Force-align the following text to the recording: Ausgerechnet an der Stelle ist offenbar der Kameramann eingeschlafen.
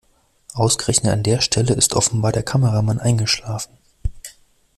Ausgerechnet 0.55 1.13
an 1.13 1.21
der 1.21 1.41
Stelle 1.41 1.75
ist 1.75 1.93
offenbar 1.95 2.31
der 2.31 2.41
Kameramann 2.41 2.99
eingeschlafen. 2.99 3.77